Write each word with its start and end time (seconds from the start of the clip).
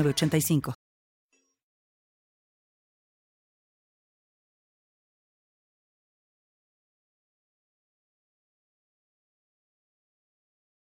85 0.00 0.74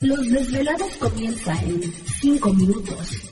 Los 0.00 0.28
desvelados 0.30 0.96
comienza 0.96 1.52
en 1.62 1.80
5 2.20 2.52
minutos. 2.54 3.31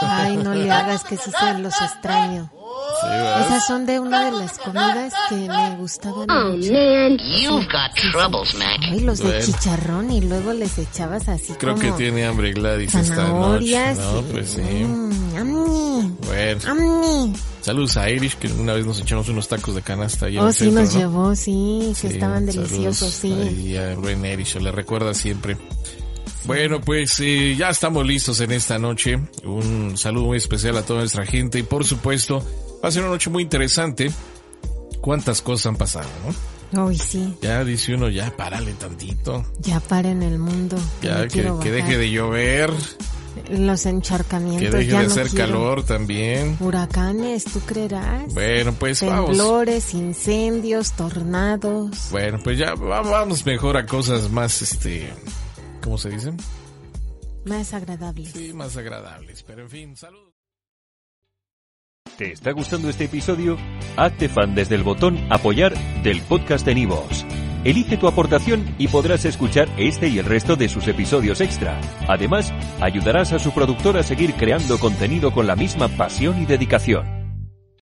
Ay, 0.00 0.36
no 0.36 0.54
le 0.54 0.70
hagas 0.70 1.04
que 1.04 1.16
sí 1.16 1.30
se 1.30 1.58
los 1.58 1.74
extraño. 1.80 2.50
Sí. 3.00 3.08
Esas 3.46 3.66
son 3.66 3.84
de 3.86 4.00
una 4.00 4.24
de 4.26 4.32
las 4.32 4.58
comidas 4.58 5.12
que 5.28 5.34
me 5.36 5.76
gustaban 5.76 6.30
Oh 6.30 6.52
mucho. 6.56 6.72
man, 6.72 7.18
you've 7.40 7.66
got 7.66 7.92
troubles, 8.12 8.54
Mac. 8.54 8.78
Ay, 8.90 9.00
los 9.00 9.18
de 9.18 9.24
Bueno. 9.26 9.44
chicharrón 9.44 10.10
y 10.10 10.20
luego 10.22 10.52
les 10.52 10.78
echabas 10.78 11.28
así 11.28 11.52
Creo 11.54 11.74
como 11.74 11.84
que 11.84 11.92
tiene 11.92 12.26
hambre 12.26 12.52
Gladys 12.52 12.94
esta 12.94 13.00
noche. 13.00 13.14
zanahorias. 13.14 13.98
No, 13.98 14.20
y- 14.20 14.22
pues 14.32 14.50
sí. 14.50 14.60
Mm, 14.62 15.36
amni, 15.36 16.16
Bueno, 16.26 16.60
amni. 16.70 17.32
saludos 17.60 17.96
a 17.96 18.08
Irish, 18.10 18.36
que 18.36 18.48
una 18.48 18.72
vez 18.74 18.86
nos 18.86 19.00
echamos 19.00 19.28
unos 19.28 19.48
tacos 19.48 19.74
de 19.74 19.82
canasta 19.82 20.28
en 20.28 20.38
Oh, 20.38 20.48
el 20.48 20.54
sí 20.54 20.64
centro, 20.66 20.82
nos 20.82 20.94
¿no? 20.94 21.00
llevó, 21.00 21.34
sí, 21.36 21.88
que 22.00 22.08
Sí, 22.08 22.14
estaban 22.14 22.46
saludos 22.46 22.70
deliciosos, 22.70 23.12
sí. 23.12 23.32
ahí 23.32 23.76
a 23.76 23.94
buen 23.96 24.24
Irish, 24.24 24.56
le 24.56 24.72
recuerda 24.72 25.12
siempre. 25.14 25.56
Bueno, 26.44 26.80
pues 26.80 27.18
eh, 27.20 27.56
ya 27.56 27.70
estamos 27.70 28.06
listos 28.06 28.40
en 28.40 28.52
esta 28.52 28.78
noche. 28.78 29.18
Un 29.44 29.96
saludo 29.96 30.26
muy 30.26 30.38
especial 30.38 30.76
a 30.76 30.82
toda 30.82 31.00
nuestra 31.00 31.26
gente 31.26 31.58
y 31.58 31.62
por 31.62 31.84
supuesto 31.84 32.44
va 32.82 32.88
a 32.88 32.92
ser 32.92 33.02
una 33.02 33.12
noche 33.12 33.30
muy 33.30 33.42
interesante. 33.42 34.10
¿Cuántas 35.00 35.42
cosas 35.42 35.66
han 35.66 35.76
pasado, 35.76 36.08
no? 36.72 36.86
Uy, 36.86 36.98
sí, 36.98 37.34
Ya 37.42 37.62
dice 37.64 37.94
uno, 37.94 38.08
ya 38.08 38.36
párale 38.36 38.72
tantito. 38.74 39.44
ya 39.60 39.78
paren 39.80 40.22
el 40.22 40.38
mundo. 40.38 40.76
que 41.00 41.06
Ya 41.08 41.28
que, 41.28 41.52
que 41.62 41.70
deje 41.70 41.96
de 41.96 42.10
llover, 42.10 42.72
Los 43.50 43.82
que 43.84 43.88
encharcamientos 43.90 44.72
deje 44.72 44.90
ya 44.90 45.00
de 45.00 45.06
no 45.06 45.12
hacer 45.12 45.28
quiero. 45.28 45.46
calor 45.46 45.82
también. 45.84 46.56
Huracanes, 46.58 47.44
¿tú 47.44 47.60
creerás? 47.60 48.34
Bueno, 48.34 48.72
pues 48.72 49.00
vamos. 49.02 49.26
Temblores, 49.28 49.94
incendios, 49.94 50.92
tornados. 50.92 52.08
Bueno, 52.10 52.38
pues 52.42 52.58
ya 52.58 52.74
va- 52.74 53.02
vamos 53.02 53.46
mejor 53.46 53.76
a 53.76 53.86
cosas 53.86 54.28
más, 54.32 54.60
este, 54.60 55.08
¿cómo 55.86 55.98
se 55.98 56.10
dicen? 56.10 56.36
Más 57.44 57.72
agradables. 57.72 58.32
Sí, 58.32 58.52
más 58.52 58.76
agradables. 58.76 59.44
Pero 59.44 59.62
en 59.62 59.70
fin, 59.70 59.96
saludos. 59.96 60.34
¿Te 62.18 62.32
está 62.32 62.50
gustando 62.50 62.88
este 62.88 63.04
episodio? 63.04 63.56
Hazte 63.96 64.28
fan 64.28 64.56
desde 64.56 64.74
el 64.74 64.82
botón 64.82 65.16
Apoyar 65.30 65.74
del 66.02 66.22
podcast 66.22 66.66
de 66.66 66.74
Nivos. 66.74 67.24
Elige 67.62 67.96
tu 67.96 68.08
aportación 68.08 68.74
y 68.78 68.88
podrás 68.88 69.24
escuchar 69.26 69.68
este 69.76 70.08
y 70.08 70.18
el 70.18 70.24
resto 70.24 70.56
de 70.56 70.68
sus 70.68 70.88
episodios 70.88 71.40
extra. 71.40 71.80
Además, 72.08 72.52
ayudarás 72.80 73.32
a 73.32 73.38
su 73.38 73.52
productor 73.52 73.96
a 73.96 74.02
seguir 74.02 74.34
creando 74.34 74.78
contenido 74.78 75.32
con 75.32 75.46
la 75.46 75.54
misma 75.54 75.88
pasión 75.88 76.42
y 76.42 76.46
dedicación. 76.46 77.15